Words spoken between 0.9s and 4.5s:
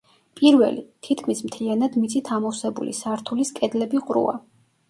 თითქმის მთლიანად მიწით ამოვსებული სართულის კედლები ყრუა.